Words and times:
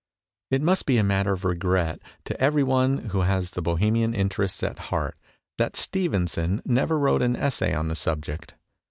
It 0.49 0.63
must 0.63 0.87
be 0.87 0.97
a 0.97 1.03
matter 1.03 1.31
of 1.33 1.45
regret 1.45 1.99
to 2.25 2.41
every 2.41 2.63
one 2.63 3.09
who 3.13 3.21
has 3.21 3.51
the 3.51 3.61
Bohemian 3.61 4.15
interests 4.15 4.63
at 4.63 4.79
heart 4.89 5.15
that 5.59 5.75
Stevenson 5.75 6.59
never 6.65 6.97
wrote 6.97 7.21
an 7.21 7.35
essay 7.35 7.75
on 7.75 7.87
the 7.87 7.95
subject. 7.95 8.55